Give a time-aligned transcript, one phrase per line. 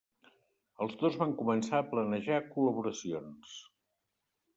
[0.85, 3.53] Els dos van començar a planejar col·laboracions.